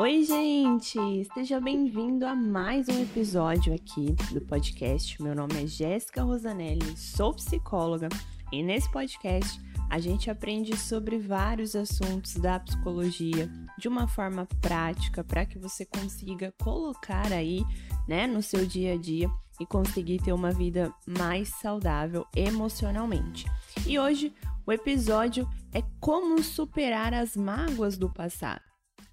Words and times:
Oi, 0.00 0.22
gente! 0.22 0.96
Seja 1.34 1.60
bem-vindo 1.60 2.24
a 2.24 2.32
mais 2.32 2.88
um 2.88 3.02
episódio 3.02 3.74
aqui 3.74 4.14
do 4.32 4.40
podcast. 4.40 5.20
Meu 5.20 5.34
nome 5.34 5.60
é 5.60 5.66
Jéssica 5.66 6.22
Rosanelli, 6.22 6.96
sou 6.96 7.34
psicóloga 7.34 8.08
e 8.52 8.62
nesse 8.62 8.88
podcast 8.92 9.60
a 9.90 9.98
gente 9.98 10.30
aprende 10.30 10.76
sobre 10.76 11.18
vários 11.18 11.74
assuntos 11.74 12.34
da 12.34 12.60
psicologia 12.60 13.50
de 13.76 13.88
uma 13.88 14.06
forma 14.06 14.46
prática 14.60 15.24
para 15.24 15.44
que 15.44 15.58
você 15.58 15.84
consiga 15.84 16.54
colocar 16.62 17.32
aí, 17.32 17.64
né, 18.06 18.24
no 18.28 18.40
seu 18.40 18.64
dia 18.64 18.92
a 18.92 18.96
dia 18.96 19.28
e 19.58 19.66
conseguir 19.66 20.22
ter 20.22 20.32
uma 20.32 20.52
vida 20.52 20.94
mais 21.08 21.48
saudável 21.48 22.24
emocionalmente. 22.36 23.46
E 23.84 23.98
hoje 23.98 24.32
o 24.64 24.70
episódio 24.70 25.48
é 25.74 25.82
como 25.98 26.40
superar 26.40 27.12
as 27.12 27.36
mágoas 27.36 27.98
do 27.98 28.08
passado. 28.08 28.67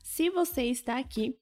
Se 0.07 0.29
você 0.29 0.65
está 0.65 0.99
aqui, 0.99 1.35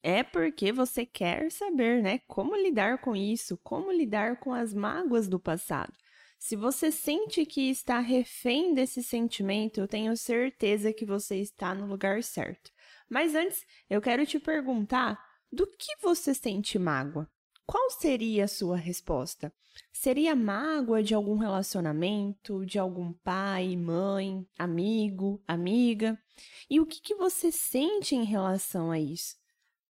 é 0.00 0.22
porque 0.22 0.72
você 0.72 1.04
quer 1.04 1.50
saber, 1.50 2.00
né, 2.00 2.20
como 2.20 2.54
lidar 2.54 2.98
com 3.00 3.16
isso, 3.16 3.58
como 3.64 3.90
lidar 3.90 4.38
com 4.38 4.54
as 4.54 4.72
mágoas 4.72 5.26
do 5.28 5.40
passado. 5.40 5.92
Se 6.38 6.54
você 6.54 6.92
sente 6.92 7.44
que 7.44 7.68
está 7.68 7.98
refém 7.98 8.74
desse 8.74 9.02
sentimento, 9.02 9.80
eu 9.80 9.88
tenho 9.88 10.16
certeza 10.16 10.92
que 10.92 11.04
você 11.04 11.40
está 11.40 11.74
no 11.74 11.84
lugar 11.84 12.22
certo. 12.22 12.70
Mas 13.08 13.34
antes, 13.34 13.66
eu 13.90 14.00
quero 14.00 14.24
te 14.24 14.38
perguntar: 14.38 15.18
do 15.52 15.66
que 15.66 15.96
você 16.00 16.32
sente 16.32 16.78
mágoa? 16.78 17.28
Qual 17.70 17.88
seria 17.88 18.46
a 18.46 18.48
sua 18.48 18.76
resposta? 18.76 19.52
Seria 19.92 20.34
mágoa 20.34 21.04
de 21.04 21.14
algum 21.14 21.36
relacionamento, 21.36 22.66
de 22.66 22.80
algum 22.80 23.12
pai, 23.12 23.76
mãe, 23.76 24.44
amigo, 24.58 25.40
amiga? 25.46 26.18
E 26.68 26.80
o 26.80 26.84
que, 26.84 27.00
que 27.00 27.14
você 27.14 27.52
sente 27.52 28.16
em 28.16 28.24
relação 28.24 28.90
a 28.90 28.98
isso? 28.98 29.36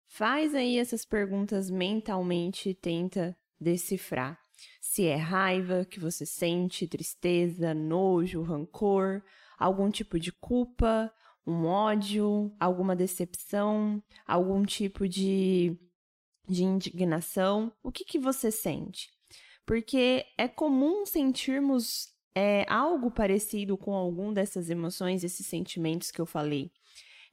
Faz 0.09 0.57
aí 0.57 0.77
essas 0.77 1.05
perguntas 1.05 1.71
mentalmente 1.71 2.71
e 2.71 2.75
tenta 2.75 3.39
decifrar 3.61 4.37
se 4.81 5.05
é 5.05 5.15
raiva 5.15 5.85
que 5.85 6.01
você 6.01 6.27
sente, 6.27 6.89
tristeza, 6.89 7.73
nojo, 7.75 8.43
rancor, 8.43 9.23
algum 9.57 9.89
tipo 9.89 10.19
de 10.19 10.33
culpa, 10.33 11.13
um 11.47 11.65
ódio, 11.65 12.53
alguma 12.59 12.97
decepção, 12.97 14.03
algum 14.27 14.65
tipo 14.65 15.07
de, 15.07 15.79
de 16.49 16.65
indignação. 16.65 17.73
O 17.83 17.93
que, 17.93 18.05
que 18.05 18.19
você 18.19 18.51
sente? 18.51 19.11
Porque 19.67 20.25
é 20.37 20.49
comum 20.49 21.05
sentirmos 21.05 22.09
é, 22.35 22.65
algo 22.69 23.11
parecido 23.11 23.77
com 23.77 23.95
algum 23.95 24.33
dessas 24.33 24.71
emoções, 24.71 25.25
esses 25.25 25.47
sentimentos 25.47 26.11
que 26.11 26.21
eu 26.21 26.27
falei. 26.27 26.71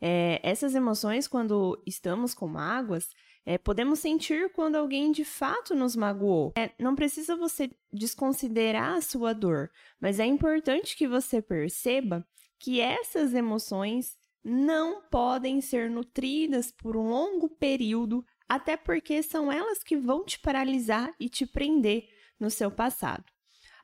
É, 0.01 0.39
essas 0.43 0.75
emoções, 0.75 1.27
quando 1.27 1.81
estamos 1.85 2.33
com 2.33 2.47
mágoas, 2.47 3.09
é, 3.45 3.57
podemos 3.57 3.99
sentir 3.99 4.51
quando 4.51 4.75
alguém 4.75 5.11
de 5.11 5.23
fato 5.23 5.75
nos 5.75 5.95
magoou. 5.95 6.53
É, 6.57 6.71
não 6.79 6.95
precisa 6.95 7.35
você 7.35 7.69
desconsiderar 7.93 8.97
a 8.97 9.01
sua 9.01 9.33
dor, 9.33 9.71
mas 9.99 10.19
é 10.19 10.25
importante 10.25 10.97
que 10.97 11.07
você 11.07 11.41
perceba 11.41 12.27
que 12.59 12.81
essas 12.81 13.33
emoções 13.33 14.17
não 14.43 15.01
podem 15.09 15.61
ser 15.61 15.89
nutridas 15.89 16.71
por 16.71 16.95
um 16.97 17.09
longo 17.09 17.49
período, 17.49 18.25
até 18.47 18.77
porque 18.77 19.21
são 19.23 19.51
elas 19.51 19.83
que 19.83 19.97
vão 19.97 20.23
te 20.23 20.39
paralisar 20.39 21.13
e 21.19 21.29
te 21.29 21.45
prender 21.45 22.09
no 22.39 22.49
seu 22.49 22.71
passado. 22.71 23.25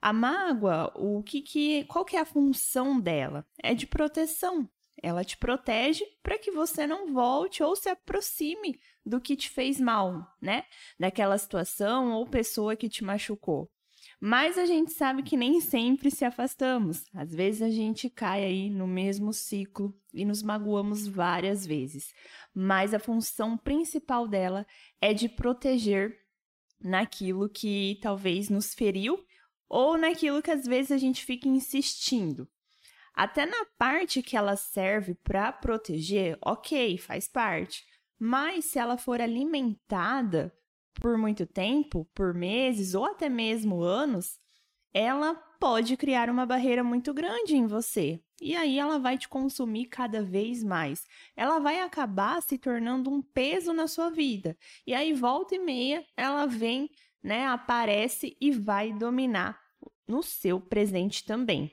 A 0.02 0.12
mágoa, 0.12 0.92
o 0.96 1.22
que, 1.22 1.42
que 1.42 1.84
qual 1.86 2.04
que 2.04 2.16
é 2.16 2.20
a 2.20 2.26
função 2.26 3.00
dela? 3.00 3.46
É 3.62 3.74
de 3.74 3.86
proteção. 3.86 4.68
Ela 5.02 5.24
te 5.24 5.38
protege 5.38 6.06
para 6.22 6.38
que 6.38 6.52
você 6.52 6.86
não 6.86 7.14
volte 7.14 7.64
ou 7.64 7.76
se 7.76 7.90
aproxime 7.90 8.80
do 9.06 9.20
que 9.20 9.36
te 9.36 9.50
fez 9.50 9.80
mal, 9.80 10.28
né? 10.42 10.66
Daquela 11.00 11.38
situação 11.38 12.12
ou 12.14 12.28
pessoa 12.28 12.76
que 12.76 12.90
te 12.90 13.04
machucou. 13.04 13.70
Mas 14.24 14.56
a 14.56 14.68
gente 14.68 14.92
sabe 14.92 15.24
que 15.24 15.36
nem 15.36 15.60
sempre 15.60 16.12
se 16.12 16.24
afastamos. 16.24 17.06
Às 17.12 17.34
vezes 17.34 17.64
a 17.64 17.72
gente 17.72 18.08
cai 18.08 18.44
aí 18.44 18.70
no 18.70 18.86
mesmo 18.86 19.34
ciclo 19.34 20.00
e 20.14 20.24
nos 20.24 20.44
magoamos 20.44 21.08
várias 21.08 21.66
vezes. 21.66 22.14
Mas 22.54 22.94
a 22.94 23.00
função 23.00 23.58
principal 23.58 24.28
dela 24.28 24.68
é 25.02 25.12
de 25.12 25.28
proteger 25.28 26.16
naquilo 26.80 27.50
que 27.50 27.98
talvez 28.00 28.48
nos 28.48 28.76
feriu 28.76 29.18
ou 29.68 29.98
naquilo 29.98 30.42
que 30.44 30.52
às 30.52 30.66
vezes 30.66 30.92
a 30.92 30.98
gente 30.98 31.26
fica 31.26 31.48
insistindo. 31.48 32.48
Até 33.16 33.48
na 33.48 33.66
parte 33.76 34.22
que 34.22 34.38
ela 34.38 34.56
serve 34.56 35.16
para 35.16 35.52
proteger, 35.52 36.38
ok, 36.46 36.96
faz 37.00 37.28
parte. 37.28 37.84
Mas 38.20 38.66
se 38.66 38.78
ela 38.78 38.98
for 38.98 39.20
alimentada 39.20 40.54
por 40.94 41.18
muito 41.18 41.46
tempo, 41.46 42.08
por 42.14 42.34
meses 42.34 42.94
ou 42.94 43.06
até 43.06 43.30
mesmo 43.30 43.82
anos, 43.82 44.40
ela 44.94 45.36
pode 45.60 45.96
criar 45.96 46.30
uma 46.30 46.46
barreira 46.46 46.84
muito 46.84 47.14
grande 47.14 47.56
em 47.56 47.66
você. 47.66 48.22
E 48.42 48.56
aí 48.56 48.80
ela 48.80 48.98
vai 48.98 49.18
te 49.18 49.30
consumir 49.30 49.86
cada 49.86 50.24
vez 50.24 50.64
mais. 50.64 51.06
Ela 51.36 51.60
vai 51.60 51.80
acabar 51.80 52.42
se 52.42 52.58
tornando 52.58 53.10
um 53.10 53.22
peso 53.22 53.72
na 53.72 53.88
sua 53.88 54.10
vida. 54.10 54.58
E 54.86 54.94
aí 54.94 55.14
volta 55.14 55.56
e 55.56 55.60
meia 55.60 56.04
ela 56.18 56.46
vem, 56.48 56.90
né, 57.24 57.46
aparece 57.46 58.36
e 58.42 58.52
vai 58.52 58.92
dominar 58.92 59.60
no 60.08 60.24
seu 60.24 60.60
presente 60.60 61.24
também. 61.24 61.72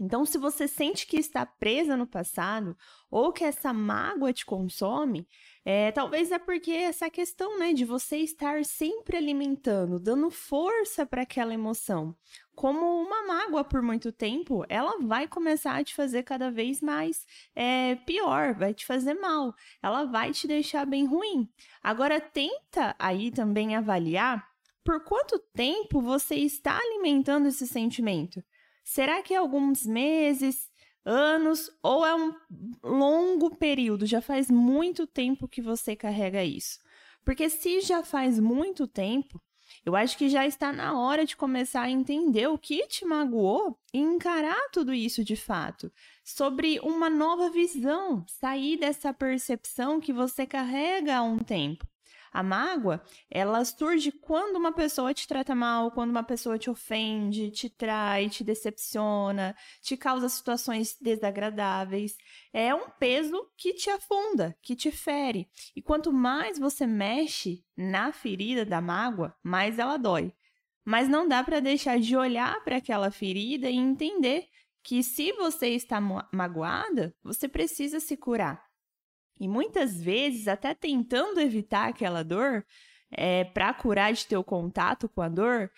Então, 0.00 0.24
se 0.24 0.38
você 0.38 0.68
sente 0.68 1.06
que 1.06 1.16
está 1.16 1.44
presa 1.44 1.96
no 1.96 2.06
passado 2.06 2.76
ou 3.10 3.32
que 3.32 3.42
essa 3.42 3.72
mágoa 3.72 4.32
te 4.32 4.46
consome, 4.46 5.26
é, 5.64 5.92
talvez 5.92 6.30
é 6.32 6.38
porque 6.38 6.70
essa 6.72 7.10
questão 7.10 7.58
né, 7.58 7.72
de 7.72 7.84
você 7.84 8.18
estar 8.18 8.64
sempre 8.64 9.16
alimentando, 9.16 9.98
dando 9.98 10.30
força 10.30 11.04
para 11.04 11.22
aquela 11.22 11.52
emoção, 11.52 12.16
como 12.54 13.00
uma 13.00 13.24
mágoa 13.26 13.62
por 13.62 13.82
muito 13.82 14.10
tempo, 14.10 14.64
ela 14.68 14.98
vai 15.00 15.28
começar 15.28 15.76
a 15.76 15.84
te 15.84 15.94
fazer 15.94 16.24
cada 16.24 16.50
vez 16.50 16.80
mais 16.80 17.24
é, 17.54 17.94
pior, 18.06 18.54
vai 18.54 18.74
te 18.74 18.84
fazer 18.84 19.14
mal, 19.14 19.54
ela 19.82 20.04
vai 20.04 20.32
te 20.32 20.46
deixar 20.48 20.84
bem 20.84 21.06
ruim. 21.06 21.48
Agora, 21.82 22.20
tenta 22.20 22.96
aí 22.98 23.30
também 23.30 23.76
avaliar 23.76 24.44
por 24.82 25.04
quanto 25.04 25.38
tempo 25.54 26.00
você 26.00 26.34
está 26.34 26.78
alimentando 26.78 27.46
esse 27.46 27.66
sentimento. 27.66 28.42
Será 28.82 29.22
que 29.22 29.34
é 29.34 29.36
alguns 29.36 29.84
meses, 29.84 30.67
anos 31.08 31.70
ou 31.82 32.04
é 32.04 32.14
um 32.14 32.34
longo 32.84 33.56
período? 33.56 34.06
Já 34.06 34.20
faz 34.20 34.50
muito 34.50 35.06
tempo 35.06 35.48
que 35.48 35.62
você 35.62 35.96
carrega 35.96 36.44
isso. 36.44 36.78
Porque 37.24 37.48
se 37.48 37.80
já 37.80 38.02
faz 38.02 38.38
muito 38.38 38.86
tempo, 38.86 39.40
eu 39.84 39.96
acho 39.96 40.18
que 40.18 40.28
já 40.28 40.46
está 40.46 40.72
na 40.72 40.98
hora 40.98 41.24
de 41.24 41.36
começar 41.36 41.82
a 41.82 41.90
entender 41.90 42.46
o 42.46 42.58
que 42.58 42.86
te 42.86 43.04
magoou 43.04 43.78
e 43.92 43.98
encarar 43.98 44.68
tudo 44.70 44.92
isso 44.92 45.24
de 45.24 45.36
fato, 45.36 45.90
sobre 46.22 46.78
uma 46.80 47.08
nova 47.08 47.50
visão, 47.50 48.24
sair 48.28 48.78
dessa 48.78 49.12
percepção 49.12 50.00
que 50.00 50.12
você 50.12 50.46
carrega 50.46 51.16
há 51.16 51.22
um 51.22 51.38
tempo. 51.38 51.87
A 52.32 52.42
mágoa, 52.42 53.02
ela 53.30 53.64
surge 53.64 54.12
quando 54.12 54.56
uma 54.56 54.72
pessoa 54.72 55.14
te 55.14 55.26
trata 55.26 55.54
mal, 55.54 55.90
quando 55.90 56.10
uma 56.10 56.22
pessoa 56.22 56.58
te 56.58 56.68
ofende, 56.68 57.50
te 57.50 57.68
trai, 57.68 58.28
te 58.28 58.44
decepciona, 58.44 59.56
te 59.80 59.96
causa 59.96 60.28
situações 60.28 60.96
desagradáveis. 61.00 62.16
É 62.52 62.74
um 62.74 62.90
peso 62.90 63.50
que 63.56 63.74
te 63.74 63.90
afunda, 63.90 64.56
que 64.62 64.76
te 64.76 64.90
fere. 64.90 65.48
E 65.74 65.82
quanto 65.82 66.12
mais 66.12 66.58
você 66.58 66.86
mexe 66.86 67.64
na 67.76 68.12
ferida 68.12 68.64
da 68.64 68.80
mágoa, 68.80 69.34
mais 69.42 69.78
ela 69.78 69.96
dói. 69.96 70.32
Mas 70.84 71.08
não 71.08 71.28
dá 71.28 71.44
para 71.44 71.60
deixar 71.60 71.98
de 71.98 72.16
olhar 72.16 72.62
para 72.64 72.76
aquela 72.76 73.10
ferida 73.10 73.68
e 73.68 73.76
entender 73.76 74.48
que 74.82 75.02
se 75.02 75.32
você 75.32 75.68
está 75.68 76.00
magoada, 76.32 77.14
você 77.22 77.46
precisa 77.46 78.00
se 78.00 78.16
curar. 78.16 78.67
E 79.40 79.46
muitas 79.46 80.00
vezes, 80.00 80.48
até 80.48 80.74
tentando 80.74 81.40
evitar 81.40 81.88
aquela 81.88 82.22
dor, 82.22 82.64
é, 83.10 83.44
para 83.44 83.72
curar 83.72 84.12
de 84.12 84.26
teu 84.26 84.42
contato 84.44 85.08
com 85.08 85.22
a 85.22 85.28
dor, 85.28 85.70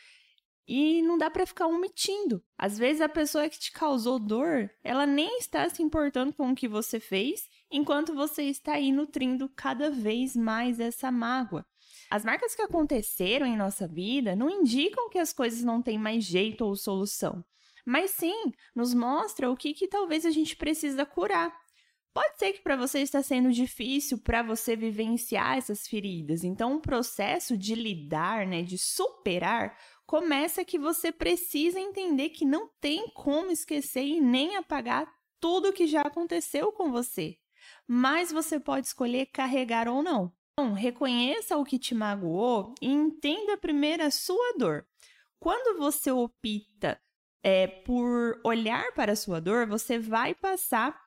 e 0.67 1.03
não 1.03 1.19
dá 1.19 1.29
para 1.29 1.45
ficar 1.45 1.67
omitindo. 1.67 2.41
Às 2.57 2.79
vezes 2.79 3.01
a 3.01 3.09
pessoa 3.09 3.49
que 3.49 3.59
te 3.59 3.73
causou 3.73 4.21
dor, 4.21 4.71
ela 4.85 5.05
nem 5.05 5.39
está 5.39 5.69
se 5.69 5.83
importando 5.83 6.33
com 6.33 6.51
o 6.51 6.55
que 6.55 6.69
você 6.69 7.01
fez, 7.01 7.49
enquanto 7.71 8.15
você 8.15 8.45
está 8.45 8.75
aí 8.75 8.93
nutrindo 8.93 9.49
cada 9.49 9.91
vez 9.91 10.37
mais 10.37 10.79
essa 10.79 11.11
mágoa. 11.11 11.67
As 12.09 12.25
marcas 12.25 12.55
que 12.55 12.63
aconteceram 12.63 13.47
em 13.47 13.57
nossa 13.57 13.89
vida 13.89 14.37
não 14.37 14.49
indicam 14.49 15.11
que 15.11 15.19
as 15.19 15.33
coisas 15.33 15.65
não 15.65 15.83
têm 15.83 15.99
mais 15.99 16.23
jeito 16.25 16.65
ou 16.65 16.77
solução, 16.77 17.45
mas 17.85 18.13
sim 18.13 18.53
nos 18.75 18.95
mostra 18.95 19.51
o 19.51 19.57
que, 19.57 19.75
que 19.75 19.89
talvez 19.89 20.25
a 20.25 20.31
gente 20.31 20.57
precisa 20.57 21.05
curar. 21.05 21.53
Pode 22.13 22.39
ser 22.39 22.53
que 22.53 22.63
para 22.63 22.77
você 22.77 23.01
está 23.01 23.23
sendo 23.23 23.53
difícil 23.53 24.19
para 24.19 24.43
você 24.43 24.75
vivenciar 24.75 25.57
essas 25.57 25.87
feridas. 25.87 26.43
Então, 26.43 26.75
o 26.77 26.81
processo 26.81 27.57
de 27.57 27.75
lidar, 27.75 28.47
né, 28.47 28.63
de 28.63 28.77
superar, 28.77 29.79
começa 30.07 30.65
que 30.65 30.79
você 30.79 31.13
precisa 31.13 31.79
entender 31.79 32.31
que 32.31 32.45
não 32.45 32.69
tem 32.81 33.09
como 33.15 33.53
esquecer 33.53 34.05
e 34.05 34.21
nem 34.21 34.57
apagar 34.57 35.07
tudo 35.39 35.73
que 35.73 35.87
já 35.87 36.03
aconteceu 36.03 36.73
com 36.73 36.91
você. 36.91 37.39
mas 37.87 38.31
você 38.33 38.59
pode 38.61 38.87
escolher 38.87 39.27
carregar 39.27 39.89
ou 39.89 40.03
não. 40.03 40.33
Então, 40.53 40.73
reconheça 40.73 41.57
o 41.57 41.65
que 41.65 41.79
te 41.79 41.95
magoou 41.95 42.75
e 42.81 42.89
entenda 42.89 43.57
primeiro 43.57 44.05
a 44.05 44.11
sua 44.11 44.55
dor. 44.59 44.87
Quando 45.39 45.79
você 45.79 46.11
opta 46.11 47.01
é, 47.43 47.67
por 47.67 48.41
olhar 48.45 48.93
para 48.93 49.13
a 49.13 49.17
sua 49.17 49.41
dor, 49.41 49.67
você 49.67 49.99
vai 49.99 50.35
passar 50.35 51.01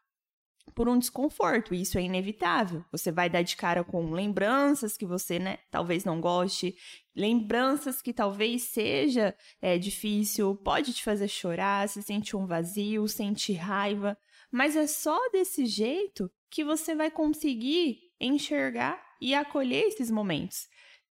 por 0.75 0.89
um 0.89 0.98
desconforto, 0.98 1.74
e 1.74 1.81
isso 1.81 1.98
é 1.98 2.01
inevitável. 2.01 2.83
Você 2.92 3.12
vai 3.12 3.30
dar 3.30 3.42
de 3.42 3.56
cara 3.56 3.83
com 3.83 4.12
lembranças 4.12 4.98
que 4.98 5.06
você, 5.06 5.38
né, 5.39 5.60
talvez 5.69 6.04
não 6.04 6.19
goste, 6.19 6.75
lembranças 7.15 8.01
que 8.01 8.13
talvez 8.13 8.63
seja 8.63 9.36
é, 9.62 9.77
difícil, 9.77 10.56
pode 10.56 10.94
te 10.94 11.04
fazer 11.04 11.27
chorar, 11.27 11.88
se 11.88 12.01
sentir 12.01 12.36
um 12.36 12.48
vazio, 12.48 13.07
sentir 13.07 13.54
raiva, 13.54 14.18
mas 14.51 14.75
é 14.75 14.88
só 14.88 15.18
desse 15.30 15.65
jeito 15.65 16.31
que 16.50 16.63
você 16.63 16.95
vai 16.95 17.10
conseguir 17.10 18.00
enxergar 18.19 19.01
e 19.19 19.33
acolher 19.33 19.86
esses 19.88 20.12
momentos. 20.12 20.68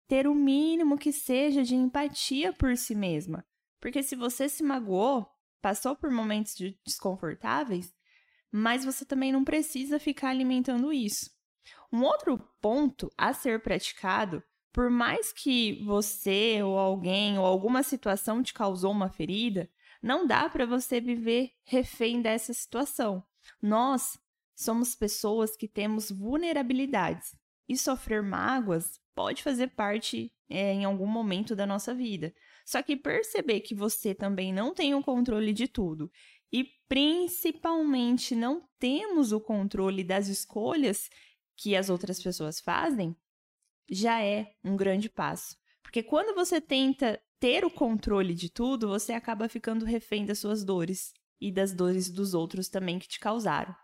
Ter 0.08 0.26
o 0.26 0.34
mínimo 0.34 0.99
que 0.99 1.12
seja 1.12 1.62
de 1.62 1.75
empatia 1.75 2.52
por 2.52 2.76
si 2.76 2.94
mesma. 2.94 3.44
Porque 3.81 4.02
se 4.02 4.14
você 4.14 4.49
se 4.49 4.62
magoou, 4.62 5.26
passou 5.60 5.96
por 5.96 6.10
momentos 6.10 6.54
desconfortáveis, 6.84 7.93
mas 8.52 8.84
você 8.84 9.04
também 9.04 9.32
não 9.32 9.43
precisa 9.43 9.99
ficar 9.99 10.28
alimentando 10.28 10.93
isso. 10.93 11.31
Um 11.90 12.02
outro 12.02 12.38
ponto 12.60 13.10
a 13.16 13.32
ser 13.32 13.62
praticado, 13.62 14.43
por 14.72 14.90
mais 14.90 15.32
que 15.32 15.82
você 15.84 16.62
ou 16.62 16.78
alguém 16.78 17.38
ou 17.38 17.46
alguma 17.46 17.82
situação 17.82 18.43
te 18.43 18.52
causou 18.52 18.93
uma 18.93 19.08
ferida, 19.08 19.70
não 20.02 20.26
dá 20.26 20.49
para 20.49 20.66
você 20.66 21.00
viver 21.00 21.52
refém 21.64 22.20
dessa 22.20 22.52
situação. 22.52 23.25
Nós 23.60 24.19
somos 24.54 24.94
pessoas 24.94 25.56
que 25.56 25.69
temos 25.69 26.10
vulnerabilidades 26.10 27.34
e 27.69 27.76
sofrer 27.76 28.22
mágoas 28.22 29.00
pode 29.14 29.43
fazer 29.43 29.69
parte 29.69 30.32
é, 30.49 30.72
em 30.72 30.84
algum 30.84 31.06
momento 31.06 31.54
da 31.54 31.66
nossa 31.66 31.94
vida. 31.94 32.34
Só 32.64 32.82
que 32.82 32.96
perceber 32.96 33.60
que 33.60 33.75
você 33.75 34.14
também 34.14 34.52
não 34.52 34.75
tem 34.75 34.94
o 34.94 35.02
controle 35.02 35.52
de 35.52 35.69
tudo 35.69 36.10
e 36.52 36.64
principalmente 36.88 38.34
não 38.34 38.69
temos 38.78 39.32
o 39.32 39.40
controle 39.40 40.04
das 40.04 40.28
escolhas 40.28 41.08
que 41.56 41.75
as 41.75 41.88
outras 41.88 42.22
pessoas 42.22 42.60
fazem, 42.60 43.16
já 43.90 44.22
é 44.22 44.54
um 44.62 44.76
grande 44.76 45.08
passo. 45.08 45.56
Porque 45.82 46.02
quando 46.02 46.34
você 46.34 46.60
tenta 46.60 47.20
ter 47.40 47.64
o 47.64 47.70
controle 47.70 48.34
de 48.34 48.50
tudo, 48.50 48.88
você 48.88 49.12
acaba 49.12 49.49
ficando 49.49 49.84
refém 49.84 50.25
das 50.25 50.38
suas 50.38 50.64
dores 50.64 51.12
e 51.40 51.50
das 51.50 51.72
dores 51.72 52.10
dos 52.10 52.34
outros 52.34 52.69
também 52.69 52.99
que 52.99 53.08
te 53.08 53.19
causaram. 53.19 53.75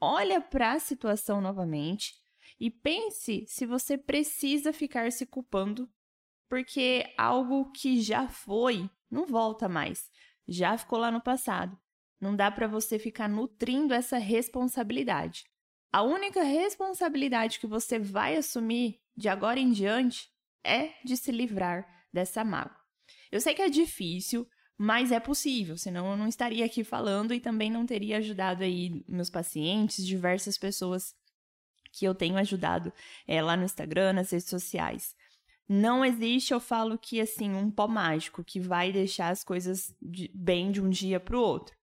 Olha 0.00 0.40
para 0.40 0.72
a 0.72 0.78
situação 0.78 1.40
novamente 1.40 2.14
e 2.58 2.70
pense 2.70 3.44
se 3.46 3.66
você 3.66 3.98
precisa 3.98 4.72
ficar 4.72 5.12
se 5.12 5.26
culpando 5.26 5.90
porque 6.48 7.04
algo 7.16 7.72
que 7.72 8.00
já 8.00 8.28
foi 8.28 8.90
não 9.10 9.26
volta 9.26 9.68
mais, 9.68 10.10
já 10.46 10.76
ficou 10.76 10.98
lá 10.98 11.10
no 11.10 11.20
passado. 11.20 11.78
Não 12.22 12.36
dá 12.36 12.52
para 12.52 12.68
você 12.68 13.00
ficar 13.00 13.28
nutrindo 13.28 13.92
essa 13.92 14.16
responsabilidade. 14.16 15.42
A 15.92 16.02
única 16.02 16.44
responsabilidade 16.44 17.58
que 17.58 17.66
você 17.66 17.98
vai 17.98 18.36
assumir 18.36 19.00
de 19.16 19.28
agora 19.28 19.58
em 19.58 19.72
diante 19.72 20.30
é 20.64 20.90
de 21.04 21.16
se 21.16 21.32
livrar 21.32 21.84
dessa 22.12 22.44
mágoa. 22.44 22.78
Eu 23.32 23.40
sei 23.40 23.54
que 23.54 23.62
é 23.62 23.68
difícil, 23.68 24.48
mas 24.78 25.10
é 25.10 25.18
possível, 25.18 25.76
senão 25.76 26.12
eu 26.12 26.16
não 26.16 26.28
estaria 26.28 26.64
aqui 26.64 26.84
falando 26.84 27.34
e 27.34 27.40
também 27.40 27.68
não 27.68 27.84
teria 27.84 28.18
ajudado 28.18 28.62
aí 28.62 29.04
meus 29.08 29.28
pacientes, 29.28 30.06
diversas 30.06 30.56
pessoas 30.56 31.16
que 31.92 32.04
eu 32.04 32.14
tenho 32.14 32.36
ajudado 32.36 32.92
é, 33.26 33.42
lá 33.42 33.56
no 33.56 33.64
Instagram, 33.64 34.12
nas 34.12 34.30
redes 34.30 34.48
sociais. 34.48 35.16
Não 35.68 36.04
existe, 36.04 36.54
eu 36.54 36.60
falo 36.60 36.96
que 36.96 37.20
assim, 37.20 37.52
um 37.52 37.68
pó 37.68 37.88
mágico 37.88 38.44
que 38.44 38.60
vai 38.60 38.92
deixar 38.92 39.30
as 39.30 39.42
coisas 39.42 39.92
de, 40.00 40.30
bem 40.32 40.70
de 40.70 40.80
um 40.80 40.88
dia 40.88 41.18
para 41.18 41.36
o 41.36 41.40
outro. 41.40 41.81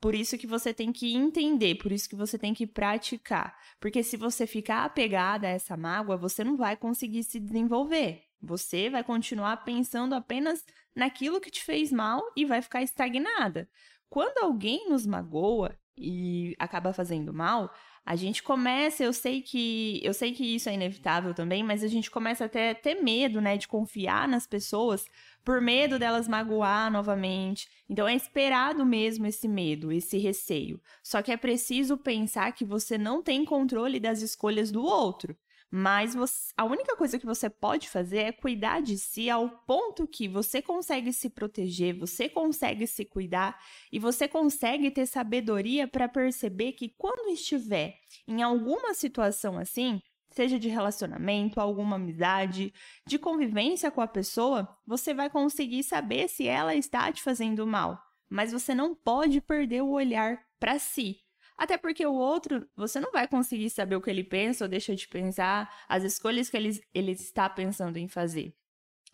Por 0.00 0.14
isso 0.14 0.36
que 0.36 0.46
você 0.46 0.74
tem 0.74 0.92
que 0.92 1.14
entender, 1.14 1.76
por 1.76 1.90
isso 1.90 2.08
que 2.08 2.14
você 2.14 2.38
tem 2.38 2.52
que 2.52 2.66
praticar. 2.66 3.58
Porque 3.80 4.02
se 4.02 4.16
você 4.16 4.46
ficar 4.46 4.84
apegada 4.84 5.46
a 5.46 5.50
essa 5.50 5.76
mágoa, 5.76 6.16
você 6.16 6.44
não 6.44 6.56
vai 6.56 6.76
conseguir 6.76 7.24
se 7.24 7.40
desenvolver. 7.40 8.22
Você 8.40 8.90
vai 8.90 9.02
continuar 9.02 9.64
pensando 9.64 10.14
apenas 10.14 10.64
naquilo 10.94 11.40
que 11.40 11.50
te 11.50 11.64
fez 11.64 11.90
mal 11.90 12.22
e 12.36 12.44
vai 12.44 12.60
ficar 12.60 12.82
estagnada. 12.82 13.68
Quando 14.08 14.38
alguém 14.38 14.88
nos 14.88 15.06
magoa 15.06 15.76
e 15.96 16.54
acaba 16.58 16.92
fazendo 16.92 17.32
mal, 17.32 17.72
a 18.04 18.14
gente 18.14 18.42
começa, 18.42 19.02
eu 19.02 19.12
sei 19.12 19.42
que 19.42 20.00
eu 20.04 20.14
sei 20.14 20.32
que 20.32 20.54
isso 20.54 20.68
é 20.68 20.74
inevitável 20.74 21.34
também, 21.34 21.64
mas 21.64 21.82
a 21.82 21.88
gente 21.88 22.10
começa 22.10 22.44
até 22.44 22.70
a 22.70 22.74
ter 22.74 23.02
medo, 23.02 23.40
né, 23.40 23.56
de 23.56 23.66
confiar 23.66 24.28
nas 24.28 24.46
pessoas 24.46 25.06
por 25.44 25.60
medo 25.60 25.98
delas 25.98 26.28
magoar 26.28 26.90
novamente. 26.90 27.68
Então 27.88 28.06
é 28.06 28.14
esperado 28.14 28.86
mesmo 28.86 29.26
esse 29.26 29.48
medo, 29.48 29.90
esse 29.90 30.18
receio. 30.18 30.80
Só 31.02 31.20
que 31.20 31.32
é 31.32 31.36
preciso 31.36 31.96
pensar 31.96 32.52
que 32.52 32.64
você 32.64 32.96
não 32.96 33.22
tem 33.22 33.44
controle 33.44 33.98
das 33.98 34.22
escolhas 34.22 34.70
do 34.70 34.84
outro. 34.84 35.36
Mas 35.70 36.14
você, 36.14 36.52
a 36.56 36.64
única 36.64 36.96
coisa 36.96 37.18
que 37.18 37.26
você 37.26 37.50
pode 37.50 37.88
fazer 37.88 38.18
é 38.18 38.32
cuidar 38.32 38.80
de 38.80 38.96
si 38.96 39.28
ao 39.28 39.48
ponto 39.48 40.06
que 40.06 40.28
você 40.28 40.62
consegue 40.62 41.12
se 41.12 41.28
proteger, 41.28 41.98
você 41.98 42.28
consegue 42.28 42.86
se 42.86 43.04
cuidar 43.04 43.60
e 43.90 43.98
você 43.98 44.28
consegue 44.28 44.90
ter 44.90 45.06
sabedoria 45.06 45.88
para 45.88 46.08
perceber 46.08 46.72
que 46.72 46.88
quando 46.96 47.28
estiver 47.30 47.98
em 48.28 48.42
alguma 48.42 48.94
situação 48.94 49.58
assim, 49.58 50.00
seja 50.30 50.58
de 50.58 50.68
relacionamento, 50.68 51.58
alguma 51.58 51.96
amizade, 51.96 52.72
de 53.06 53.18
convivência 53.18 53.90
com 53.90 54.00
a 54.00 54.06
pessoa, 54.06 54.68
você 54.86 55.12
vai 55.12 55.30
conseguir 55.30 55.82
saber 55.82 56.28
se 56.28 56.46
ela 56.46 56.74
está 56.74 57.10
te 57.10 57.22
fazendo 57.22 57.66
mal. 57.66 58.00
Mas 58.28 58.52
você 58.52 58.74
não 58.74 58.94
pode 58.94 59.40
perder 59.40 59.82
o 59.82 59.90
olhar 59.90 60.38
para 60.60 60.78
si. 60.78 61.25
Até 61.56 61.78
porque 61.78 62.04
o 62.04 62.12
outro, 62.12 62.68
você 62.76 63.00
não 63.00 63.10
vai 63.10 63.26
conseguir 63.26 63.70
saber 63.70 63.96
o 63.96 64.00
que 64.00 64.10
ele 64.10 64.24
pensa 64.24 64.64
ou 64.64 64.68
deixa 64.68 64.94
de 64.94 65.08
pensar, 65.08 65.72
as 65.88 66.02
escolhas 66.02 66.50
que 66.50 66.56
ele, 66.56 66.80
ele 66.92 67.12
está 67.12 67.48
pensando 67.48 67.96
em 67.96 68.08
fazer. 68.08 68.54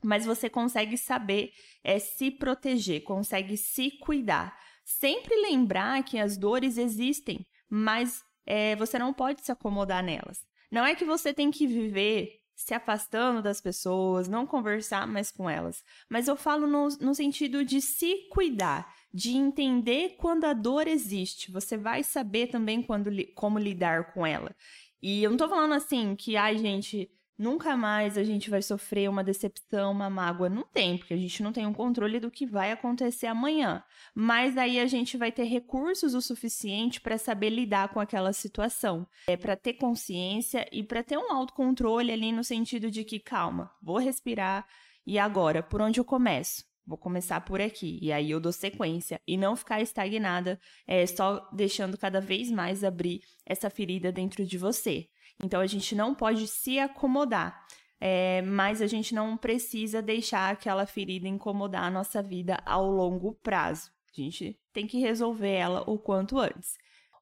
Mas 0.02 0.26
você 0.26 0.50
consegue 0.50 0.98
saber 0.98 1.52
é, 1.84 1.98
se 1.98 2.30
proteger, 2.30 3.04
consegue 3.04 3.56
se 3.56 3.92
cuidar. 3.98 4.58
Sempre 4.84 5.36
lembrar 5.36 6.02
que 6.02 6.18
as 6.18 6.36
dores 6.36 6.76
existem, 6.76 7.46
mas 7.70 8.24
é, 8.44 8.74
você 8.74 8.98
não 8.98 9.14
pode 9.14 9.44
se 9.44 9.52
acomodar 9.52 10.02
nelas. 10.02 10.44
Não 10.70 10.84
é 10.84 10.94
que 10.94 11.04
você 11.04 11.32
tem 11.32 11.50
que 11.50 11.66
viver 11.66 12.42
se 12.54 12.74
afastando 12.74 13.42
das 13.42 13.60
pessoas, 13.60 14.28
não 14.28 14.46
conversar 14.46 15.06
mais 15.06 15.30
com 15.30 15.48
elas, 15.48 15.82
mas 16.08 16.28
eu 16.28 16.36
falo 16.36 16.66
no, 16.66 16.88
no 17.00 17.14
sentido 17.14 17.64
de 17.64 17.80
se 17.80 18.28
cuidar, 18.28 18.92
de 19.12 19.36
entender 19.36 20.16
quando 20.16 20.44
a 20.44 20.52
dor 20.52 20.88
existe. 20.88 21.50
Você 21.50 21.76
vai 21.76 22.02
saber 22.02 22.46
também 22.48 22.82
quando, 22.82 23.10
como 23.34 23.58
lidar 23.58 24.12
com 24.12 24.26
ela. 24.26 24.54
E 25.02 25.22
eu 25.22 25.30
não 25.30 25.36
tô 25.36 25.48
falando 25.48 25.74
assim 25.74 26.14
que, 26.16 26.36
ai, 26.36 26.56
gente, 26.56 27.10
nunca 27.36 27.76
mais 27.76 28.16
a 28.16 28.22
gente 28.22 28.48
vai 28.48 28.62
sofrer 28.62 29.10
uma 29.10 29.24
decepção, 29.24 29.92
uma 29.92 30.08
mágoa. 30.08 30.48
Não 30.48 30.62
tem, 30.62 30.96
porque 30.96 31.12
a 31.12 31.16
gente 31.16 31.42
não 31.42 31.52
tem 31.52 31.66
um 31.66 31.74
controle 31.74 32.20
do 32.20 32.30
que 32.30 32.46
vai 32.46 32.72
acontecer 32.72 33.26
amanhã. 33.26 33.82
Mas 34.14 34.56
aí 34.56 34.78
a 34.78 34.86
gente 34.86 35.16
vai 35.16 35.32
ter 35.32 35.44
recursos 35.44 36.14
o 36.14 36.22
suficiente 36.22 37.00
para 37.00 37.18
saber 37.18 37.50
lidar 37.50 37.88
com 37.88 38.00
aquela 38.00 38.32
situação, 38.32 39.06
é 39.26 39.36
para 39.36 39.56
ter 39.56 39.74
consciência 39.74 40.66
e 40.72 40.82
para 40.82 41.02
ter 41.02 41.18
um 41.18 41.32
autocontrole 41.32 42.12
ali 42.12 42.32
no 42.32 42.44
sentido 42.44 42.90
de 42.90 43.04
que, 43.04 43.18
calma, 43.18 43.70
vou 43.82 43.98
respirar 43.98 44.66
e 45.04 45.18
agora, 45.18 45.62
por 45.62 45.82
onde 45.82 45.98
eu 45.98 46.04
começo? 46.04 46.71
Vou 46.86 46.98
começar 46.98 47.40
por 47.42 47.60
aqui. 47.60 47.98
E 48.02 48.12
aí 48.12 48.30
eu 48.30 48.40
dou 48.40 48.52
sequência. 48.52 49.20
E 49.26 49.36
não 49.36 49.54
ficar 49.56 49.80
estagnada, 49.80 50.58
é, 50.86 51.06
só 51.06 51.48
deixando 51.52 51.96
cada 51.96 52.20
vez 52.20 52.50
mais 52.50 52.82
abrir 52.82 53.20
essa 53.46 53.70
ferida 53.70 54.10
dentro 54.10 54.44
de 54.44 54.58
você. 54.58 55.08
Então 55.42 55.60
a 55.60 55.66
gente 55.66 55.94
não 55.94 56.14
pode 56.14 56.46
se 56.48 56.78
acomodar. 56.78 57.66
É, 58.00 58.42
mas 58.42 58.82
a 58.82 58.88
gente 58.88 59.14
não 59.14 59.36
precisa 59.36 60.02
deixar 60.02 60.50
aquela 60.50 60.86
ferida 60.86 61.28
incomodar 61.28 61.84
a 61.84 61.90
nossa 61.90 62.20
vida 62.20 62.58
ao 62.66 62.90
longo 62.90 63.34
prazo. 63.34 63.92
A 64.12 64.20
gente 64.20 64.58
tem 64.72 64.88
que 64.88 64.98
resolver 64.98 65.52
ela 65.52 65.84
o 65.88 65.96
quanto 65.98 66.38
antes. 66.38 66.76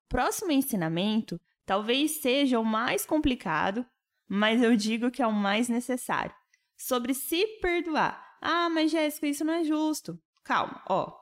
Próximo 0.08 0.50
ensinamento 0.50 1.38
talvez 1.66 2.22
seja 2.22 2.58
o 2.58 2.64
mais 2.64 3.04
complicado, 3.04 3.84
mas 4.26 4.62
eu 4.62 4.74
digo 4.74 5.10
que 5.10 5.22
é 5.22 5.26
o 5.26 5.32
mais 5.32 5.68
necessário. 5.68 6.34
Sobre 6.78 7.12
se 7.12 7.46
perdoar. 7.60 8.29
Ah, 8.40 8.68
mas 8.70 8.90
Jéssica, 8.90 9.26
isso 9.26 9.44
não 9.44 9.54
é 9.54 9.64
justo. 9.64 10.18
Calma, 10.44 10.82
ó. 10.88 11.12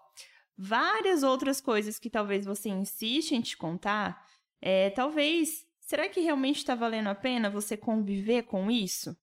Várias 0.57 1.23
outras 1.23 1.61
coisas 1.61 1.99
que 1.99 2.11
talvez 2.11 2.45
você 2.45 2.69
insiste 2.69 3.33
em 3.33 3.41
te 3.41 3.57
contar, 3.57 4.25
é, 4.61 4.91
talvez. 4.91 5.67
Será 5.81 6.09
que 6.09 6.21
realmente 6.21 6.57
está 6.59 6.75
valendo 6.75 7.09
a 7.09 7.15
pena 7.15 7.49
você 7.49 7.77
conviver 7.77 8.43
com 8.43 8.71
isso? 8.71 9.17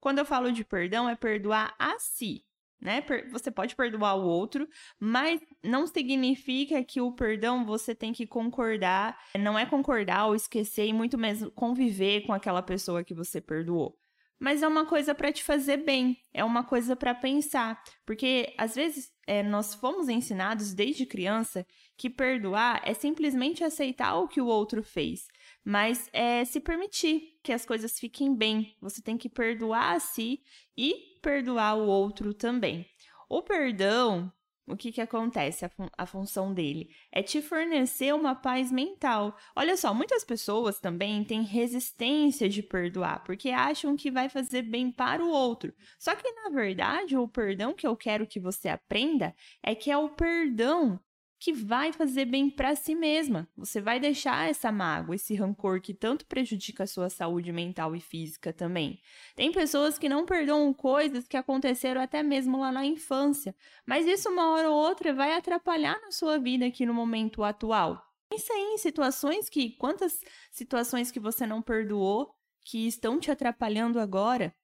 Quando 0.00 0.18
eu 0.18 0.26
falo 0.26 0.52
de 0.52 0.64
perdão, 0.64 1.08
é 1.08 1.16
perdoar 1.16 1.74
a 1.78 1.98
si. 1.98 2.44
né? 2.80 3.02
Você 3.30 3.50
pode 3.50 3.76
perdoar 3.76 4.16
o 4.16 4.24
outro, 4.26 4.68
mas 5.00 5.40
não 5.62 5.86
significa 5.86 6.82
que 6.84 7.00
o 7.00 7.12
perdão 7.12 7.64
você 7.64 7.94
tem 7.94 8.12
que 8.12 8.26
concordar, 8.26 9.16
não 9.38 9.58
é 9.58 9.64
concordar 9.64 10.26
ou 10.26 10.34
esquecer 10.34 10.86
e 10.86 10.92
muito 10.92 11.16
menos 11.16 11.48
conviver 11.54 12.22
com 12.26 12.32
aquela 12.32 12.62
pessoa 12.62 13.04
que 13.04 13.14
você 13.14 13.40
perdoou. 13.40 13.96
Mas 14.42 14.60
é 14.60 14.66
uma 14.66 14.84
coisa 14.84 15.14
para 15.14 15.30
te 15.30 15.44
fazer 15.44 15.76
bem, 15.76 16.20
é 16.34 16.42
uma 16.42 16.64
coisa 16.64 16.96
para 16.96 17.14
pensar, 17.14 17.80
porque 18.04 18.52
às 18.58 18.74
vezes 18.74 19.12
é, 19.24 19.40
nós 19.40 19.72
fomos 19.72 20.08
ensinados 20.08 20.74
desde 20.74 21.06
criança 21.06 21.64
que 21.96 22.10
perdoar 22.10 22.82
é 22.84 22.92
simplesmente 22.92 23.62
aceitar 23.62 24.16
o 24.16 24.26
que 24.26 24.40
o 24.40 24.46
outro 24.46 24.82
fez, 24.82 25.28
mas 25.64 26.10
é 26.12 26.44
se 26.44 26.58
permitir 26.58 27.38
que 27.40 27.52
as 27.52 27.64
coisas 27.64 28.00
fiquem 28.00 28.34
bem. 28.34 28.76
Você 28.80 29.00
tem 29.00 29.16
que 29.16 29.28
perdoar 29.28 29.94
a 29.94 30.00
si 30.00 30.42
e 30.76 31.20
perdoar 31.22 31.78
o 31.78 31.86
outro 31.86 32.34
também. 32.34 32.84
O 33.28 33.42
perdão, 33.42 34.28
o 34.66 34.76
que, 34.76 34.92
que 34.92 35.00
acontece? 35.00 35.64
A, 35.64 35.68
fun 35.68 35.88
a, 35.96 36.06
função 36.06 36.54
dele 36.54 36.90
é 37.10 37.22
te 37.22 37.42
fornecer 37.42 38.14
uma 38.14 38.34
paz 38.34 38.70
mental. 38.70 39.36
Olha 39.56 39.76
só, 39.76 39.92
muitas 39.92 40.24
pessoas 40.24 40.78
também 40.78 41.24
têm 41.24 41.42
resistência 41.42 42.48
de 42.48 42.62
perdoar, 42.62 43.24
porque 43.24 43.50
acham 43.50 43.96
que 43.96 44.10
vai 44.10 44.28
fazer 44.28 44.62
bem 44.62 44.90
para 44.90 45.24
o 45.24 45.30
outro. 45.30 45.74
Só 45.98 46.14
que, 46.14 46.30
na 46.32 46.50
verdade, 46.50 47.16
o 47.16 47.28
perdão 47.28 47.74
que 47.74 47.86
eu 47.86 47.96
quero 47.96 48.26
que 48.26 48.40
você 48.40 48.68
aprenda 48.68 49.34
é 49.62 49.74
que 49.74 49.90
é 49.90 49.96
o 49.96 50.10
perdão 50.10 51.00
que 51.42 51.52
vai 51.52 51.92
fazer 51.92 52.24
bem 52.24 52.48
para 52.48 52.76
si 52.76 52.94
mesma. 52.94 53.48
Você 53.56 53.80
vai 53.80 53.98
deixar 53.98 54.48
essa 54.48 54.70
mágoa, 54.70 55.16
esse 55.16 55.34
rancor 55.34 55.80
que 55.80 55.92
tanto 55.92 56.24
prejudica 56.24 56.84
a 56.84 56.86
sua 56.86 57.10
saúde 57.10 57.50
mental 57.50 57.96
e 57.96 58.00
física 58.00 58.52
também. 58.52 59.00
Tem 59.34 59.50
pessoas 59.50 59.98
que 59.98 60.08
não 60.08 60.24
perdoam 60.24 60.72
coisas 60.72 61.26
que 61.26 61.36
aconteceram 61.36 62.00
até 62.00 62.22
mesmo 62.22 62.60
lá 62.60 62.70
na 62.70 62.86
infância, 62.86 63.56
mas 63.84 64.06
isso 64.06 64.28
uma 64.28 64.52
hora 64.52 64.70
ou 64.70 64.76
outra 64.76 65.12
vai 65.12 65.34
atrapalhar 65.34 66.00
na 66.00 66.12
sua 66.12 66.38
vida 66.38 66.64
aqui 66.64 66.86
no 66.86 66.94
momento 66.94 67.42
atual. 67.42 68.00
Pensa 68.30 68.54
em 68.54 68.78
situações 68.78 69.48
que 69.48 69.70
quantas 69.70 70.20
situações 70.52 71.10
que 71.10 71.18
você 71.18 71.44
não 71.44 71.60
perdoou 71.60 72.32
que 72.64 72.86
estão 72.86 73.18
te 73.18 73.32
atrapalhando 73.32 73.98
agora? 73.98 74.54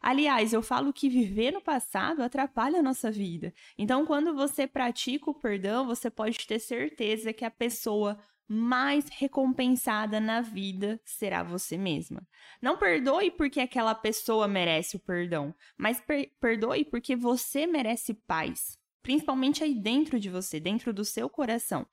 Aliás, 0.00 0.52
eu 0.52 0.62
falo 0.62 0.92
que 0.92 1.08
viver 1.08 1.52
no 1.52 1.60
passado 1.60 2.22
atrapalha 2.22 2.78
a 2.78 2.82
nossa 2.82 3.10
vida. 3.10 3.52
Então, 3.76 4.06
quando 4.06 4.34
você 4.34 4.66
pratica 4.66 5.30
o 5.30 5.34
perdão, 5.34 5.86
você 5.86 6.10
pode 6.10 6.46
ter 6.46 6.58
certeza 6.58 7.32
que 7.32 7.44
a 7.44 7.50
pessoa 7.50 8.18
mais 8.48 9.08
recompensada 9.08 10.20
na 10.20 10.40
vida 10.40 11.00
será 11.04 11.42
você 11.42 11.76
mesma. 11.76 12.26
Não 12.62 12.76
perdoe 12.76 13.30
porque 13.30 13.60
aquela 13.60 13.94
pessoa 13.94 14.46
merece 14.46 14.96
o 14.96 15.00
perdão, 15.00 15.54
mas 15.76 16.00
per 16.00 16.30
perdoe 16.40 16.84
porque 16.84 17.16
você 17.16 17.66
merece 17.66 18.14
paz, 18.14 18.78
principalmente 19.02 19.64
aí 19.64 19.74
dentro 19.74 20.20
de 20.20 20.30
você, 20.30 20.60
dentro 20.60 20.92
do 20.92 21.04
seu 21.04 21.28
coração. 21.28 21.86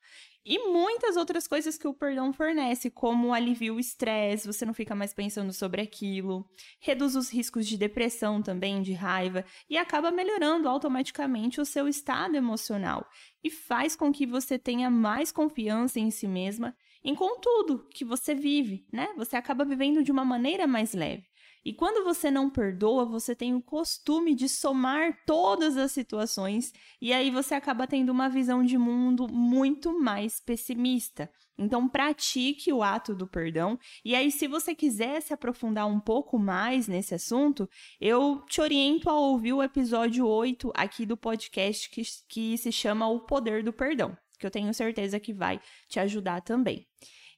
E 0.45 0.59
muitas 0.59 1.15
outras 1.15 1.47
coisas 1.47 1.77
que 1.77 1.87
o 1.87 1.93
perdão 1.93 2.33
fornece, 2.33 2.89
como 2.89 3.33
alivia 3.33 3.73
o 3.73 3.79
estresse, 3.79 4.45
você 4.45 4.65
não 4.65 4.73
fica 4.73 4.93
mais 4.93 5.13
pensando 5.13 5.53
sobre 5.53 5.81
aquilo, 5.81 6.45
reduz 6.81 7.15
os 7.15 7.29
riscos 7.29 7.65
de 7.65 7.77
depressão 7.77 8.41
também, 8.41 8.81
de 8.81 8.91
raiva, 8.91 9.45
e 9.69 9.77
acaba 9.77 10.11
melhorando 10.11 10.67
automaticamente 10.67 11.61
o 11.61 11.65
seu 11.65 11.87
estado 11.87 12.35
emocional 12.35 13.07
e 13.41 13.49
faz 13.49 13.95
com 13.95 14.11
que 14.11 14.25
você 14.25 14.59
tenha 14.59 14.89
mais 14.89 15.31
confiança 15.31 15.97
em 15.97 16.11
si 16.11 16.27
mesma, 16.27 16.75
em 17.03 17.15
com 17.15 17.39
tudo 17.39 17.87
que 17.89 18.03
você 18.03 18.35
vive, 18.35 18.85
né? 18.91 19.13
Você 19.15 19.37
acaba 19.37 19.63
vivendo 19.63 20.03
de 20.03 20.11
uma 20.11 20.25
maneira 20.25 20.67
mais 20.67 20.93
leve. 20.93 21.23
E 21.65 21.73
quando 21.73 22.03
você 22.03 22.29
não 22.29 22.49
perdoa, 22.49 23.05
você 23.05 23.33
tem 23.33 23.55
o 23.55 23.61
costume 23.61 24.35
de 24.35 24.49
somar 24.49 25.17
todas 25.25 25.77
as 25.77 25.91
situações 25.91 26.73
e 27.01 27.13
aí 27.13 27.31
você 27.31 27.55
acaba 27.55 27.87
tendo 27.87 28.09
uma 28.11 28.27
visão 28.27 28.63
de 28.63 28.77
mundo 28.77 29.27
muito 29.31 29.97
mais 29.97 30.41
pessimista. 30.41 31.29
Então, 31.57 31.87
pratique 31.87 32.73
o 32.73 32.81
ato 32.81 33.13
do 33.13 33.27
perdão. 33.27 33.79
E 34.03 34.15
aí, 34.15 34.31
se 34.31 34.47
você 34.47 34.73
quiser 34.73 35.21
se 35.21 35.33
aprofundar 35.33 35.87
um 35.87 35.99
pouco 35.99 36.37
mais 36.39 36.87
nesse 36.87 37.13
assunto, 37.13 37.69
eu 38.01 38.43
te 38.49 38.59
oriento 38.59 39.09
a 39.09 39.13
ouvir 39.13 39.53
o 39.53 39.61
episódio 39.61 40.27
8 40.27 40.71
aqui 40.75 41.05
do 41.05 41.15
podcast 41.15 41.89
que, 41.89 42.01
que 42.27 42.57
se 42.57 42.71
chama 42.71 43.07
O 43.07 43.21
Poder 43.21 43.63
do 43.63 43.71
Perdão, 43.71 44.17
que 44.39 44.45
eu 44.45 44.51
tenho 44.51 44.73
certeza 44.73 45.19
que 45.19 45.31
vai 45.31 45.61
te 45.87 45.99
ajudar 45.99 46.41
também. 46.41 46.85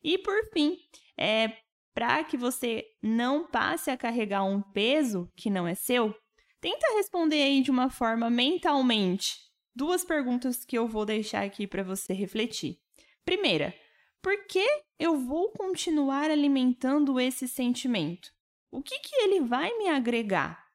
E 0.01 0.17
por 0.17 0.36
fim, 0.53 0.77
é, 1.17 1.51
para 1.96 2.22
que 2.25 2.36
você 2.36 2.86
não 3.02 3.48
passe 3.48 3.90
a 3.90 3.96
carregar 3.96 4.44
um 4.44 4.62
peso 4.62 5.32
que 5.34 5.50
não 5.50 5.66
é 5.66 5.74
seu, 5.74 6.14
tenta 6.60 6.94
responder 6.98 7.42
aí 7.42 7.62
de 7.62 7.72
uma 7.72 7.90
forma 7.90 8.30
mentalmente. 8.30 9.38
Duas 9.74 10.04
perguntas 10.04 10.66
que 10.66 10.78
eu 10.78 10.90
vou 10.90 11.06
deixar 11.06 11.44
aqui 11.46 11.66
para 11.66 11.84
você 11.84 12.12
refletir. 12.12 12.82
Primeira, 13.24 13.74
por 14.22 14.46
que 14.46 14.68
eu 15.00 15.18
vou 15.18 15.52
continuar 15.52 16.30
alimentando 16.30 17.18
esse 17.18 17.48
sentimento? 17.48 18.34
O 18.70 18.82
que, 18.82 19.00
que 19.00 19.16
ele 19.16 19.40
vai 19.40 19.78
me 19.78 19.88
agregar? 19.88 20.68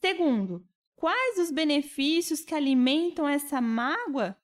Segundo, 0.00 0.64
quais 0.94 1.38
os 1.38 1.50
benefícios 1.50 2.42
que 2.42 2.54
alimentam 2.54 3.28
essa 3.28 3.60
mágoa 3.60 4.36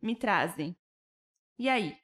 me 0.00 0.14
trazem? 0.14 0.76
E 1.58 1.70
aí? 1.70 1.96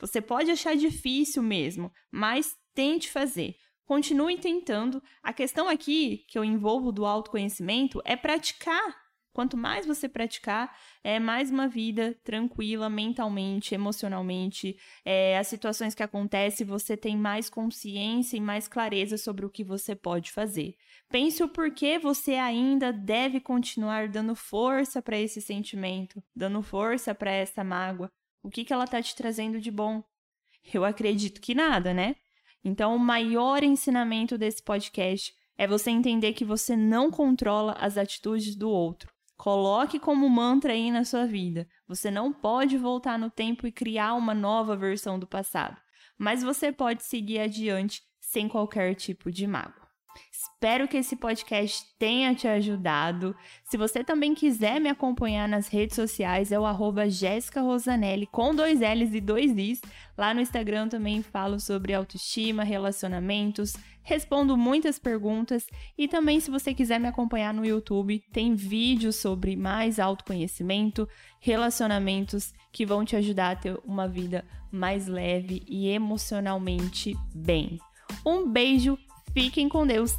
Você 0.00 0.20
pode 0.20 0.50
achar 0.50 0.74
difícil 0.74 1.44
mesmo, 1.44 1.92
mas 2.10 2.56
tente 2.74 3.10
fazer. 3.10 3.56
Continue 3.84 4.38
tentando. 4.38 5.02
A 5.22 5.32
questão 5.32 5.68
aqui 5.68 6.24
que 6.28 6.38
eu 6.38 6.44
envolvo 6.44 6.92
do 6.92 7.04
autoconhecimento 7.04 8.00
é 8.04 8.16
praticar. 8.16 9.02
Quanto 9.32 9.56
mais 9.56 9.86
você 9.86 10.08
praticar, 10.08 10.76
é 11.02 11.18
mais 11.18 11.50
uma 11.50 11.66
vida 11.66 12.14
tranquila 12.22 12.90
mentalmente, 12.90 13.74
emocionalmente. 13.74 14.76
É, 15.04 15.38
as 15.38 15.46
situações 15.46 15.94
que 15.94 16.02
acontecem, 16.02 16.66
você 16.66 16.98
tem 16.98 17.16
mais 17.16 17.48
consciência 17.48 18.36
e 18.36 18.40
mais 18.40 18.68
clareza 18.68 19.16
sobre 19.16 19.46
o 19.46 19.50
que 19.50 19.64
você 19.64 19.94
pode 19.94 20.30
fazer. 20.30 20.76
Pense 21.08 21.42
o 21.42 21.48
porquê 21.48 21.98
você 21.98 22.34
ainda 22.34 22.92
deve 22.92 23.40
continuar 23.40 24.06
dando 24.06 24.34
força 24.36 25.00
para 25.00 25.18
esse 25.18 25.40
sentimento, 25.40 26.22
dando 26.36 26.62
força 26.62 27.14
para 27.14 27.30
essa 27.30 27.64
mágoa. 27.64 28.10
O 28.42 28.50
que, 28.50 28.64
que 28.64 28.72
ela 28.72 28.84
está 28.84 29.00
te 29.00 29.16
trazendo 29.16 29.60
de 29.60 29.70
bom? 29.70 30.04
Eu 30.72 30.84
acredito 30.84 31.40
que 31.40 31.54
nada, 31.54 31.94
né? 31.94 32.16
Então, 32.64 32.94
o 32.94 32.98
maior 32.98 33.62
ensinamento 33.62 34.38
desse 34.38 34.62
podcast 34.62 35.34
é 35.58 35.66
você 35.66 35.90
entender 35.90 36.32
que 36.32 36.44
você 36.44 36.76
não 36.76 37.10
controla 37.10 37.72
as 37.72 37.96
atitudes 37.96 38.54
do 38.54 38.70
outro. 38.70 39.12
Coloque 39.36 39.98
como 39.98 40.28
mantra 40.30 40.72
aí 40.72 40.90
na 40.90 41.04
sua 41.04 41.26
vida. 41.26 41.66
Você 41.88 42.10
não 42.10 42.32
pode 42.32 42.78
voltar 42.78 43.18
no 43.18 43.28
tempo 43.28 43.66
e 43.66 43.72
criar 43.72 44.14
uma 44.14 44.34
nova 44.34 44.76
versão 44.76 45.18
do 45.18 45.26
passado, 45.26 45.76
mas 46.16 46.42
você 46.42 46.70
pode 46.70 47.02
seguir 47.02 47.40
adiante 47.40 48.02
sem 48.20 48.48
qualquer 48.48 48.94
tipo 48.94 49.32
de 49.32 49.46
mágoa. 49.46 49.81
Espero 50.42 50.88
que 50.88 50.96
esse 50.96 51.14
podcast 51.14 51.86
tenha 52.00 52.34
te 52.34 52.48
ajudado. 52.48 53.32
Se 53.62 53.76
você 53.76 54.02
também 54.02 54.34
quiser 54.34 54.80
me 54.80 54.88
acompanhar 54.88 55.48
nas 55.48 55.68
redes 55.68 55.94
sociais, 55.94 56.50
é 56.50 56.58
o 56.58 56.66
arroba 56.66 57.04
Rosanelli, 57.58 58.26
com 58.26 58.52
dois 58.52 58.80
L's 58.80 59.14
e 59.14 59.20
dois 59.20 59.56
I's. 59.56 59.80
Lá 60.18 60.34
no 60.34 60.40
Instagram 60.40 60.88
também 60.88 61.22
falo 61.22 61.60
sobre 61.60 61.94
autoestima, 61.94 62.64
relacionamentos, 62.64 63.76
respondo 64.02 64.56
muitas 64.56 64.98
perguntas. 64.98 65.64
E 65.96 66.08
também, 66.08 66.40
se 66.40 66.50
você 66.50 66.74
quiser 66.74 66.98
me 66.98 67.06
acompanhar 67.06 67.54
no 67.54 67.64
YouTube, 67.64 68.18
tem 68.32 68.56
vídeos 68.56 69.14
sobre 69.14 69.54
mais 69.54 70.00
autoconhecimento, 70.00 71.08
relacionamentos 71.38 72.52
que 72.72 72.84
vão 72.84 73.04
te 73.04 73.14
ajudar 73.14 73.52
a 73.52 73.56
ter 73.56 73.78
uma 73.84 74.08
vida 74.08 74.44
mais 74.72 75.06
leve 75.06 75.62
e 75.68 75.86
emocionalmente 75.88 77.16
bem. 77.32 77.78
Um 78.26 78.50
beijo 78.50 78.98
Fiquem 79.32 79.66
com 79.66 79.86
Deus 79.86 80.18